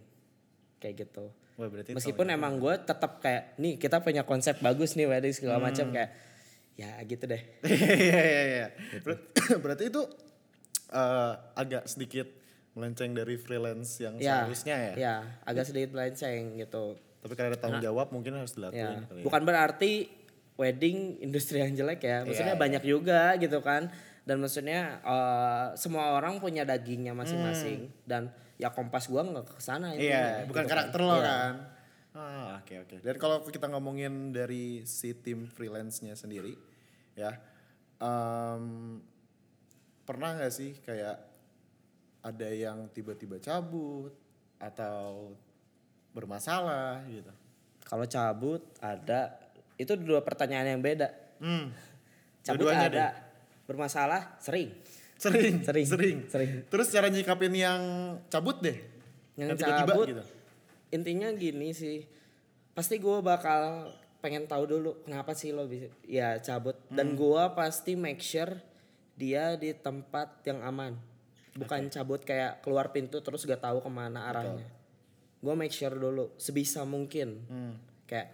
[0.77, 1.31] kayak gitu.
[1.55, 5.57] Wah, berarti Meskipun emang gue tetap kayak nih kita punya konsep bagus nih wedding segala
[5.57, 5.65] Hmm.
[5.71, 6.11] macam kayak
[6.75, 7.41] ya gitu deh.
[7.65, 8.67] Iya iya iya.
[8.93, 9.01] Gitu.
[9.07, 9.25] Ber-
[9.63, 10.01] Berarti itu
[10.91, 12.27] eh, agak sedikit
[12.77, 14.93] melenceng dari freelance yang Ya, seharusnya ya.
[14.95, 16.93] ya agak sedikit melenceng gitu.
[17.17, 19.25] Tapi karena ada tanggung jawab mungkin harus dilakuin Ya, kali ya.
[19.25, 19.91] bukan berarti
[20.53, 22.21] wedding industri yang jelek ya.
[22.21, 23.89] Maksudnya Iya, banyak juga gitu kan.
[24.23, 29.95] dan maksudnya eh, semua orang punya dagingnya masing-masing dan ya kompas gua nggak ke sana
[29.95, 30.03] Hmm.
[30.03, 31.23] Iya, bukan karakter lo Iya.
[31.23, 31.53] kan.
[32.11, 32.95] Ah, oke oke.
[32.99, 36.59] Dan kalau kita ngomongin dari si tim freelance-nya sendiri,
[37.13, 37.39] ya,
[37.97, 38.99] em,
[40.03, 41.23] pernah nggak sih kayak
[42.27, 44.11] ada yang tiba-tiba cabut
[44.59, 45.31] atau
[46.11, 47.31] bermasalah gitu?
[47.87, 49.39] kalau cabut ada.
[49.77, 51.07] Itu dua pertanyaan yang beda.
[51.39, 51.71] Hmm.
[52.43, 53.07] cabut Dua-duanya ada
[53.63, 54.73] bermasalah sering.
[55.17, 56.51] Sering, Sering, sering, sering.
[56.67, 57.81] Terus cara nyikapin yang
[58.29, 58.77] cabut deh,
[59.33, 60.23] yang tiba-tiba cabut gitu.
[60.91, 62.05] intinya gini sih.
[62.73, 66.77] Pasti gue bakal pengen tahu dulu kenapa sih lo bisa ya cabut.
[66.91, 67.17] Dan Hmm.
[67.17, 68.57] gue pasti make sure
[69.15, 70.93] dia di tempat yang aman
[71.57, 74.69] bukan cabut kayak keluar pintu terus gak tahu ke mana arahnya.
[75.37, 77.41] Gue make sure dulu sebisa mungkin.
[77.49, 77.73] Hmm.
[78.07, 78.31] kayak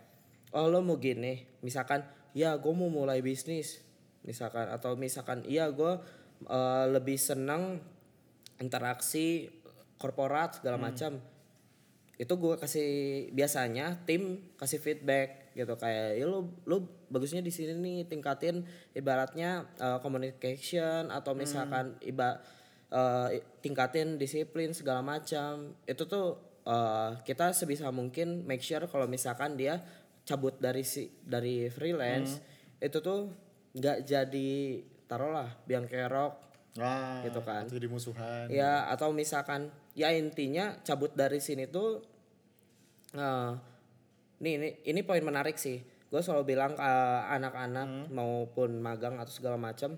[0.54, 2.06] oh lo mau gini misalkan
[2.38, 3.82] ya gue mau mulai bisnis.
[4.22, 5.98] Misalkan atau misalkan iya gue
[6.46, 7.82] eh, lebih senang
[8.60, 9.50] interaksi
[9.98, 10.86] korporat segala Hmm.
[10.92, 11.12] macam.
[12.14, 12.90] Itu gue kasih
[13.34, 15.74] biasanya tim kasih feedback gitu.
[15.76, 22.42] Kayak ya lu lu bagusnya di sini nih tingkatin ibaratnya uh, communication atau misalkan iba
[22.94, 29.10] uh, i- tingkatin disiplin segala macam itu tuh uh, kita sebisa mungkin make sure kalau
[29.10, 29.82] misalkan dia
[30.24, 32.40] cabut dari si dari freelance
[32.80, 33.34] itu tuh
[33.74, 34.52] nggak jadi
[35.04, 37.70] taruhlah biang kerok Wah, Gitu kan.
[37.70, 38.50] Jadi musuhan.
[38.50, 42.02] Ya atau misalkan ya intinya cabut dari sini tuh
[43.14, 43.52] eh
[44.42, 45.86] nih ini ini poin menarik sih.
[46.10, 46.82] Gue selalu bilang ke
[47.30, 49.98] anak-anak maupun magang atau segala macam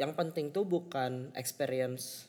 [0.00, 2.24] yang penting tuh bukan experience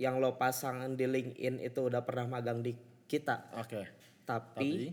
[0.00, 2.72] yang lo pasang di LinkedIn itu udah pernah magang di
[3.04, 3.84] kita, Oke.
[4.24, 4.88] tapi,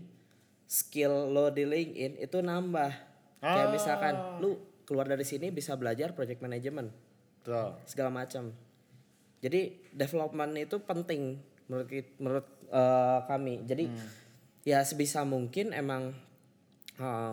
[0.68, 2.92] skill lo di LinkedIn itu nambah.
[3.40, 3.72] Kayak Ah.
[3.72, 6.92] misalkan lu keluar dari sini bisa belajar project management
[7.40, 7.72] Tuh.
[7.88, 8.52] segala macam.
[9.40, 11.88] Jadi development itu penting menurut
[12.20, 13.64] menurut eh, kami.
[13.64, 13.88] Jadi
[14.68, 16.12] ya sebisa mungkin emang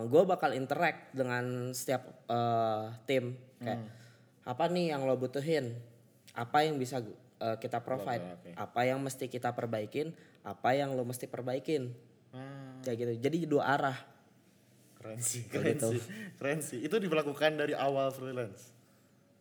[0.08, 3.97] gue bakal interact dengan setiap eh, tim kayak
[4.48, 5.76] apa nih yang lo butuhin,
[6.32, 7.04] apa yang bisa
[7.38, 8.50] eh, kita provide, oke.
[8.56, 11.92] apa yang mesti kita perbaikin, apa yang lo mesti perbaikin,
[12.28, 13.12] Ah, kayak gitu.
[13.24, 13.98] Jadi dua arah.
[14.98, 15.94] keren sih, keren gitu.
[15.94, 16.02] sih.
[16.36, 16.78] Keren sih.
[16.82, 18.74] Itu diberlakukan dari awal freelance.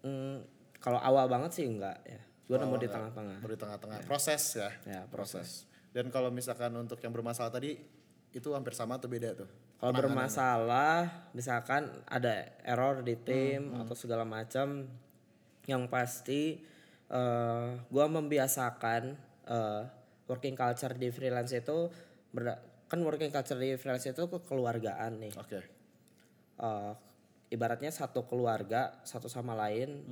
[0.06, 0.46] Hmm,
[0.78, 2.22] kalau awal banget sih enggak ya.
[2.46, 2.93] Gue nemu Oh, di enggak.
[2.96, 3.38] tengah-tengah.
[3.41, 3.98] Di tengah-tengah.
[4.06, 4.70] Proses ya.
[4.86, 5.65] Ya proses.
[5.91, 7.76] Dan kalau misalkan untuk yang bermasalah tadi
[8.32, 9.50] itu hampir sama atau beda tuh?
[9.78, 14.90] Kalau bermasalah, misalkan ada error di tim Hmm, atau segala macam,
[15.70, 16.58] yang pasti
[17.08, 19.04] eh gua membiasakan
[19.48, 19.82] eh,
[20.28, 21.88] working culture di freelance itu
[22.88, 25.34] kan working culture di freelance itu kekeluargaan nih.
[25.38, 25.60] Oke.
[26.58, 26.94] Eh,
[27.54, 30.04] ibaratnya satu keluarga satu sama lain.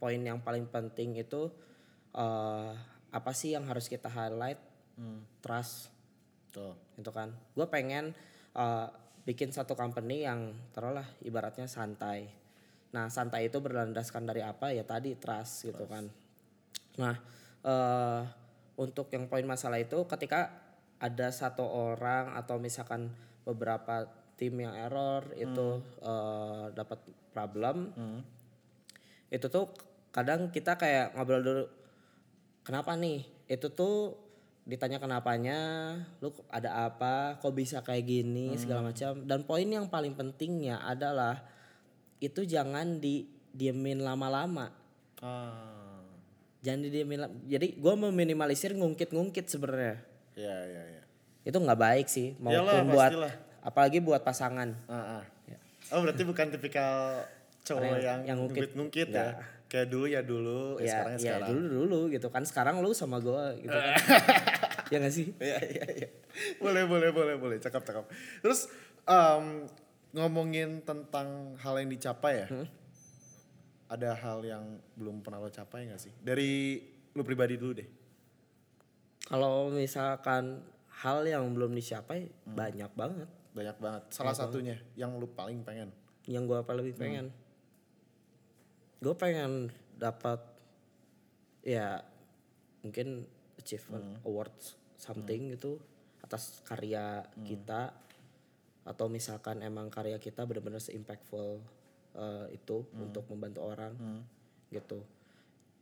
[0.00, 1.50] Poin yang paling penting itu
[2.14, 2.72] eh
[3.10, 4.70] apa sih yang harus kita highlight?
[5.42, 5.90] Trust
[6.50, 6.74] Tuh.
[6.98, 8.12] gitu kan gue pengen
[8.56, 8.88] uh,
[9.26, 12.30] bikin satu company yang taruhlah ibaratnya santai.
[12.90, 14.74] Nah santai itu berlandaskan dari apa?
[14.74, 16.08] Ya tadi trust gitu kan.
[16.98, 17.16] Nah
[17.60, 18.22] eh
[18.80, 20.48] untuk yang poin masalah itu ketika
[20.96, 23.12] ada satu orang atau misalkan
[23.44, 24.08] beberapa
[24.40, 27.04] tim yang error itu eh, dapat
[27.36, 27.92] problem
[29.28, 29.68] itu tuh
[30.10, 31.64] kadang kita kayak ngobrol dulu
[32.66, 33.22] kenapa nih?
[33.46, 34.14] Itu tuh
[34.62, 35.58] ditanya kenapanya
[36.18, 41.42] lu ada apa kok bisa kayak gini segala macam dan poin yang paling pentingnya adalah
[42.18, 44.70] itu jangan di diemin lama-lama
[45.18, 46.00] Ah.
[46.60, 50.00] jangan didiemin la- jadi gue meminimalisir ngungkit-ngungkit sebenarnya
[50.32, 51.02] Ya, ya, ya.
[51.42, 53.32] itu nggak baik sih maupun Iyalah, buat pastilah.
[53.60, 55.24] apalagi buat pasangan Ah, ah.
[55.90, 57.26] Oh berarti bukan tipikal
[57.60, 58.70] cowok yang- yang, yang ngungkit.
[58.72, 59.36] ngungkit ya?
[59.70, 61.48] Kayak dulu ya dulu, ya, ya sekarang ya ya sekarang.
[61.54, 63.94] dulu dulu gitu kan sekarang lu sama gue gitu kan
[64.90, 66.08] ya gak sih Iya iya iya.
[66.58, 67.56] Boleh boleh boleh boleh.
[67.62, 68.04] Cakep cakep.
[68.42, 68.66] Terus
[69.06, 69.70] em,
[70.10, 72.46] ngomongin tentang hal yang dicapai ya.
[73.86, 74.64] Ada hal yang
[74.98, 76.10] belum pernah lo capai gak sih?
[76.18, 76.82] Dari
[77.14, 77.88] lu pribadi dulu deh.
[79.26, 80.66] Kalau misalkan
[81.00, 84.02] hal yang belum dicapai banyak banget Banyak banget.
[84.10, 85.90] Salah satunya yang lu paling pengen.
[86.26, 87.26] yang gue paling pengen.
[89.00, 90.40] Gue pengen dapat
[91.64, 92.00] ya
[92.84, 93.24] mungkin
[93.60, 95.80] achievement awards something gitu
[96.20, 97.96] atas karya kita.
[98.84, 101.60] Atau misalkan emang karya kita benar-benar se-impactful
[102.16, 103.92] eh, itu untuk membantu orang
[104.70, 105.00] gitu.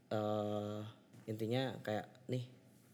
[0.09, 0.81] eh
[1.29, 2.41] intinya kayak nih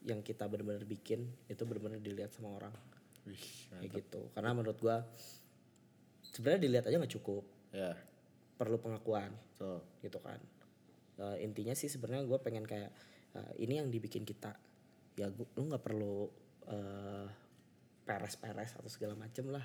[0.05, 2.75] yang kita benar-benar bikin itu benar-benar dilihat sama orang.
[3.25, 3.47] Wih,
[3.81, 4.29] kayak gitu.
[4.37, 5.01] Karena menurut gua
[6.35, 7.45] sebenarnya dilihat aja nggak cukup.
[7.73, 7.95] Ya.
[8.55, 10.39] Perlu pengakuan So, gitu kan.
[11.15, 12.91] Eh, intinya sih sebenarnya gue pengen kayak
[13.39, 14.51] eh, ini yang dibikin kita.
[15.15, 16.27] Ya gua, lu nggak perlu
[16.67, 17.27] eh,
[18.03, 19.63] peres-peres atau segala macem lah.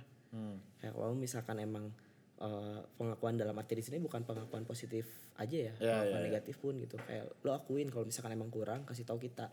[0.78, 1.90] Kayak kalau misalkan emang
[2.38, 7.02] eh, pengakuan dalam arti di sini bukan pengakuan positif aja ya, pengakuan negatif pun gitu.
[7.02, 9.50] Kayak lo akuin kalau misalkan emang kurang kasih tahu kita.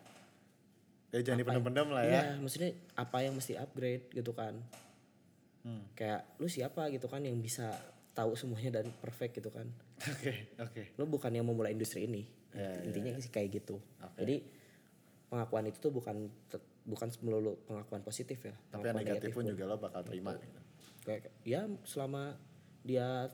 [1.15, 2.13] Ya jangan dipendam-pendam lah ya.
[2.13, 4.61] Iya, maksudnya apa yang mesti upgrade gitu kan.
[5.97, 7.73] Kayak lu siapa gitu kan yang bisa
[8.17, 9.69] tahu semuanya dan perfect gitu kan.
[10.01, 10.83] Oke, oke.
[10.97, 12.25] Lu bukan yang memulai industri ini.
[12.57, 13.77] Ya, Intinya sih kayak gitu.
[14.17, 14.41] Jadi
[15.29, 16.33] pengakuan itu tuh bukan
[16.89, 18.57] bukan melulu pengakuan positif ya.
[18.73, 20.33] Tapi yang pengakuan negatif pun juga lo bakal terima.
[20.41, 20.61] gitu.
[21.05, 22.41] Kayak ya selama
[22.81, 23.29] dia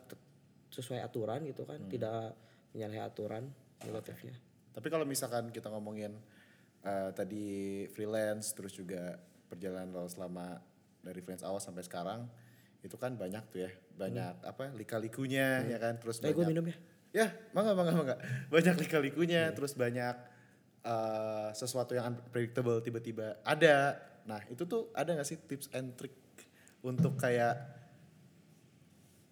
[0.74, 2.34] sesuai aturan gitu kan, tidak
[2.74, 3.44] menyalahi aturan
[3.86, 4.34] negatifnya.
[4.72, 6.16] Tapi kalau misalkan kita ngomongin
[6.82, 10.58] eh, tadi freelance terus juga perjalanan lo selama
[11.04, 12.24] dari freelance awal sampai sekarang
[12.82, 15.96] itu kan banyak tuh ya banyak apa lika-likunya ya kan?
[15.96, 16.26] Terus Hmm.
[16.26, 16.76] Eh gue banyak minum ya.
[17.12, 18.16] ya mangga mangga mangga.
[18.54, 20.16] Banyak lika-likunya terus banyak
[20.82, 24.00] eh, sesuatu yang unpredictable tiba-tiba ada.
[24.26, 26.14] Nah itu tuh ada nggak sih tips and trick
[26.82, 27.54] untuk kayak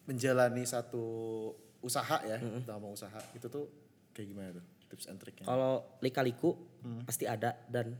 [0.07, 1.07] menjalani satu
[1.81, 3.19] usaha ya kita ngomong usaha?
[3.33, 3.65] Itu tuh
[4.13, 5.47] kayak gimana tuh tips and tricknya?
[5.47, 6.55] Kalau lika-liku
[7.03, 7.95] pasti ada dan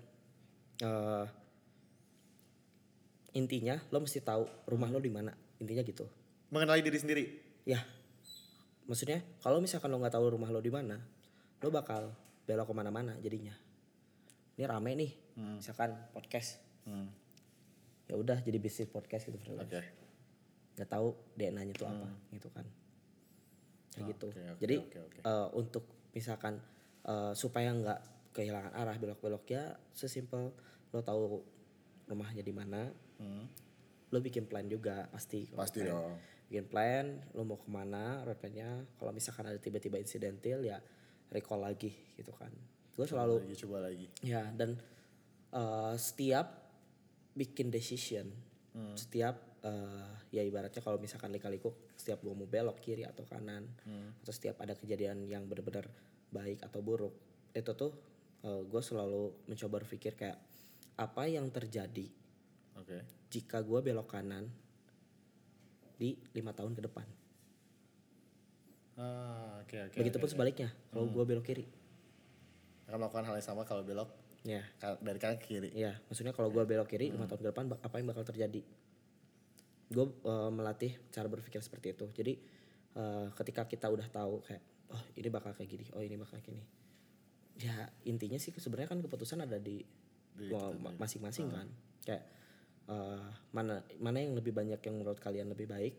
[0.79, 1.25] eh,
[3.37, 5.33] intinya lo mesti tahu rumah lo di mana.
[5.61, 6.07] Intinya gitu.
[6.51, 7.25] mengenali diri sendiri
[7.63, 7.79] Ya.
[8.91, 10.99] Maksudnya kalau misalkan lo nggak tahu rumah lo di mana,
[11.63, 12.11] lo bakal
[12.49, 13.55] belok ke mana-mana jadinya.
[14.59, 15.13] Ini rame nih,
[15.63, 16.59] misalkan podcast.
[18.11, 19.39] Ya udah jadi bisnis podcast gitu.
[19.39, 19.71] freelance.
[20.75, 22.67] Nggak tahu DNA-nya tuh apa gitu kan.
[23.95, 24.27] Kayak gitu.
[24.31, 25.19] oke, oke, jadi oke, oke.
[25.23, 26.59] eh, untuk misalkan
[27.07, 28.01] eh, supaya nggak
[28.35, 30.51] kehilangan arah belok-belok ya sesimpel
[30.91, 31.39] lo tahu
[32.11, 32.91] rumahnya di mana.
[34.11, 35.47] Lo bikin plan juga pasti.
[35.53, 35.93] Pasti plan.
[35.95, 36.15] dong.
[36.51, 37.07] Bikin plan,
[37.37, 38.83] lo mau ke mana, road plan-nya.
[38.99, 40.83] Kalau misalkan ada tiba-tiba insidental ya
[41.31, 42.51] recall lagi gitu kan.
[42.91, 44.77] Gue selalu lagi coba lagi Ya dan
[45.55, 46.59] eh, setiap
[47.39, 48.27] bikin decision,
[48.99, 53.71] setiap eh, ya ibaratnya kalau misalkan lika-liku, setiap gua mau belok kiri atau kanan,
[54.21, 55.87] atau setiap ada kejadian yang benar-benar
[56.35, 57.15] baik atau buruk,
[57.55, 57.95] itu tuh
[58.43, 60.39] gue selalu mencoba berpikir kayak
[60.97, 62.09] apa yang terjadi
[62.75, 62.99] oke
[63.31, 64.51] jika gua belok kanan
[65.97, 67.05] di lima tahun ke depan.
[68.97, 70.33] ah oke oke Begitupun oke.
[70.33, 71.65] sebaliknya kalau gua belok kiri,
[72.89, 74.11] akan melakukan hal yang sama kalau belok
[74.43, 74.61] ya.
[74.77, 77.65] ka- dari kanan ke kiri Iya, maksudnya kalau gue belok kiri lima tahun ke depan
[77.71, 78.61] apa yang bakal terjadi?
[79.89, 80.07] Gue
[80.51, 82.07] melatih cara berpikir seperti itu.
[82.11, 82.33] Jadi
[82.95, 86.47] eh, ketika kita udah tahu kayak oh ini bakal kayak gini, oh ini bakal kayak
[86.51, 86.63] gini.
[87.61, 89.85] Ya intinya sih sebenarnya kan keputusan ada di
[90.97, 91.69] masing-masing kan.
[92.03, 92.25] Kayak
[92.89, 95.95] eh, mana mana yang lebih banyak yang menurut kalian lebih baik,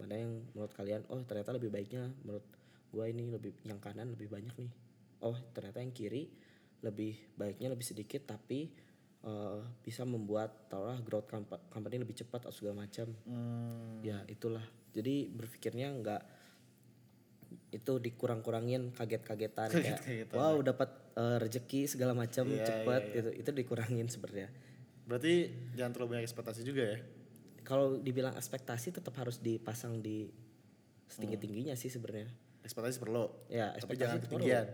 [0.00, 2.46] mana yang menurut kalian oh ternyata lebih baiknya menurut
[2.94, 4.72] gue ini lebih yang kanan lebih banyak nih.
[5.22, 6.30] Oh ternyata yang kiri
[6.84, 8.70] lebih baiknya lebih sedikit tapi
[9.24, 13.10] eh, bisa membuat taruhlah growth compa- company lebih cepat atau segala macam.
[14.04, 14.62] Ya itulah.
[14.94, 16.22] Jadi berpikirnya nggak
[17.74, 24.50] itu dikurang-kurangin kaget-kagetan kayak wow dapat eh, rezeki segala macam cepet gitu itu dikurangin sebenarnya.
[25.04, 25.32] Berarti
[25.72, 26.98] jangan terlalu banyak ekspektasi juga ya
[27.62, 30.28] Kalau dibilang ekspektasi tetap harus dipasang di
[31.06, 32.28] setinggi tingginya sih sebenarnya.
[32.60, 34.36] ekspektasi perlu Ya, tapi ekspektasi jangan itu perlu.
[34.42, 34.66] ketinggian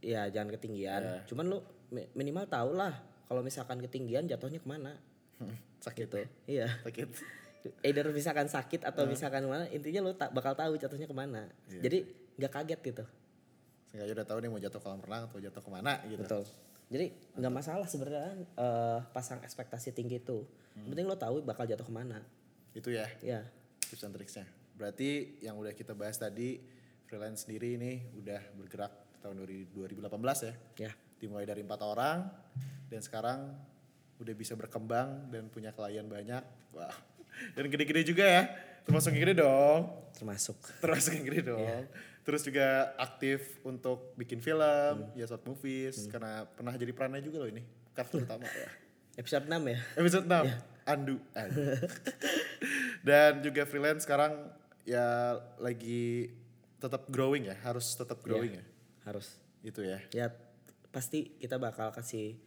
[0.00, 1.02] Ya, jangan ketinggian.
[1.24, 2.90] Cuman lu mi- minimal tau lah
[3.24, 4.98] kalau misalkan ketinggian jatuhnya ke mana.
[5.86, 6.18] sakit Gitu.
[6.48, 6.66] Iya.
[6.82, 7.08] sakit
[7.86, 11.46] Either misalkan sakit atau misalkan mana, intinya lu tak bakal tahu jatuhnya ke mana.
[11.68, 12.02] Jadi
[12.34, 13.04] nggak kaget gitu.
[13.88, 16.42] Seenggaknya udah tahu nih mau jatuh kolam renang atau jatuh ke mana gitu Betul.
[16.92, 20.44] Jadi nggak masalah sebenarnya eh, pasang ekspektasi tinggi itu.
[20.74, 22.20] Yang penting lo tahu bakal jatuh ke mana.
[22.72, 23.44] itu ya Ya.
[23.82, 26.56] tips and tricksnya berarti yang udah kita bahas tadi
[27.04, 28.88] freelance sendiri ini udah bergerak
[29.20, 30.08] tahun 2018
[30.40, 30.92] ya Ya.
[31.18, 32.32] dimulai dari empat orang
[32.88, 33.52] dan sekarang
[34.16, 36.40] udah bisa berkembang dan punya klien banyak
[36.72, 36.96] wah
[37.52, 38.42] dan gede-gede juga ya
[38.82, 39.80] termasuk yang gede dong
[40.16, 40.56] Termasuk.
[40.80, 41.60] termasuk yang gede dong
[42.22, 47.50] terus juga aktif untuk bikin film ya short movies karena pernah jadi perannya juga loh
[47.50, 48.70] ini karakter utama ya
[49.12, 49.78] Episode 6 ya.
[50.00, 51.60] episode 6 Andu, Andu.
[53.08, 54.48] dan juga freelance sekarang
[54.82, 56.32] ya lagi
[56.80, 58.64] tetap growing ya harus tetap growing ya
[59.06, 59.38] Harus.
[59.62, 60.30] itu ya Ya
[60.90, 62.38] pasti kita bakal kasih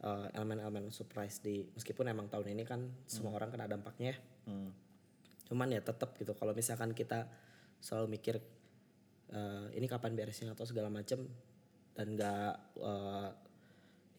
[0.00, 4.14] eh, elemen-elemen surprise di meskipun emang tahun ini kan semua orang kena dampaknya.
[4.14, 4.50] ya.
[4.50, 4.70] Hmm.
[5.50, 7.26] Cuman ya tetap gitu kalau misalkan kita
[7.80, 8.38] selalu mikir
[9.30, 11.22] eh, ini kapan beresnya atau segala macem
[11.94, 13.28] dan nggak eh,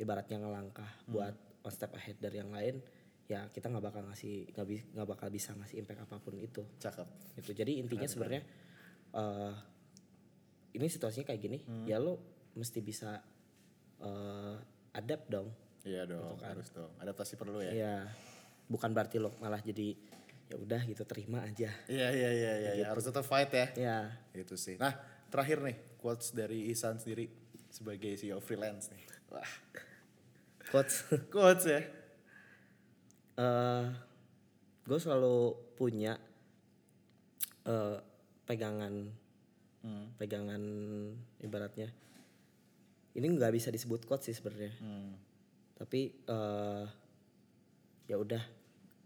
[0.01, 2.81] ibaratnya ngelangkah buat one step ahead dari yang lain
[3.29, 6.65] ya kita nggak bakal ngasih nggak bi- bakal bisa ngasih impact apa pun itu.
[6.81, 7.07] Cakep.
[7.39, 7.51] Gitu.
[7.55, 8.43] Jadi intinya sebenarnya
[9.15, 9.53] eh,
[10.75, 12.19] ini situasinya kayak gini ya lo
[12.55, 13.19] mesti bisa
[14.01, 14.55] eh
[14.91, 15.47] adapt dong.
[15.87, 16.91] Iya dong, harus dong.
[16.99, 17.71] Adaptasi perlu ya.
[17.71, 17.95] ya
[18.71, 19.91] bukan berarti lo malah jadi
[20.51, 22.85] ya udah gitu terima aja Iya iya iya iya, iya.
[22.91, 23.67] harus tetap fight ya.
[23.73, 23.97] ya
[24.35, 24.75] Itu sih.
[24.75, 24.91] Nah,
[25.31, 27.31] terakhir nih quotes dari Isan sendiri
[27.71, 29.03] sebagai CEO freelance nih.
[29.31, 29.47] Wah,
[30.67, 31.81] quotes quotes ya.
[33.33, 33.85] eh
[34.83, 35.37] gue selalu
[35.73, 36.19] punya
[37.63, 37.97] eh
[38.43, 39.07] pegangan
[40.19, 40.61] pegangan
[41.39, 41.89] ibaratnya
[43.11, 44.75] ini nggak bisa disebut quote sih sebenarnya
[45.73, 46.85] tapi eh
[48.05, 48.43] ya udah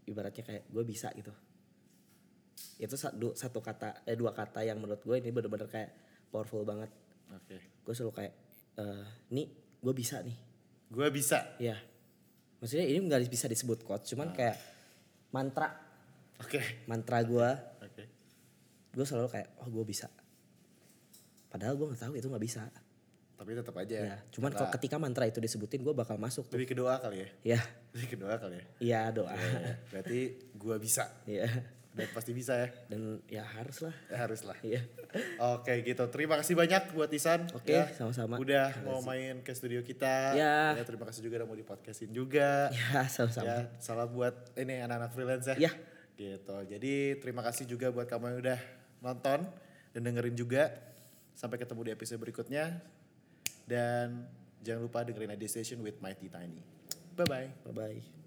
[0.06, 1.34] ibaratnya kayak gue bisa gitu.
[2.80, 5.90] Itu satu satu kata eh dua kata yang menurut gue ini bener-bener kayak
[6.30, 6.90] powerful banget.
[7.34, 7.58] Oke.
[7.58, 8.34] gue selalu kayak
[8.78, 9.46] eh nih
[9.82, 10.38] gue bisa nih.
[10.86, 11.58] Gue bisa.
[11.58, 11.74] ya
[12.56, 14.56] maksudnya ini nggak bisa disebut quote cuman kayak
[15.34, 15.68] mantra.
[16.40, 16.86] Oke.
[16.86, 17.48] mantra gue
[17.82, 18.04] Oke.
[18.94, 20.06] gue selalu kayak oh gue bisa.
[21.50, 22.62] Padahal gue nggak tahu itu nggak bisa
[23.36, 23.96] Tapi tetap aja.
[24.00, 27.20] ya cuman kalau ketika mantra itu disebutin gue bakal masuk tuh lebih ke doa kali
[27.20, 27.28] ya.
[27.56, 27.60] ya
[27.92, 28.64] Lebih ke doa kali ya.
[28.80, 29.36] iya doa
[29.88, 30.18] Berarti
[30.52, 31.04] gue bisa.
[31.24, 31.44] ya
[31.92, 32.68] Dan pasti bisa ya.
[32.88, 34.56] dan ya harus lah Ya harus lah.
[34.60, 34.84] iya
[35.56, 36.04] Oke gitu.
[36.08, 37.48] Terima kasih banyak buat Isan.
[37.52, 37.88] Oke, ya.
[37.92, 38.36] sama-sama.
[38.36, 40.32] Udah mau main ke studio kita.
[40.32, 40.76] Ya.
[40.78, 42.68] terima kasih juga udah mau di podcastin juga.
[42.68, 45.68] ya sama-sama Ya, salam buat ini anak-anak freelance ya.
[45.68, 45.72] Ya.
[46.16, 46.56] Gitu.
[46.68, 48.60] Jadi terima kasih juga buat kamu yang udah
[49.00, 49.48] nonton
[49.92, 50.72] dan dengerin juga.
[51.32, 52.80] Sampai ketemu di episode berikutnya.
[53.66, 54.30] Dan
[54.62, 56.62] jangan lupa dengerin ID Station with Mighty Tiny.
[57.18, 57.48] Bye bye.
[57.66, 58.25] bye bye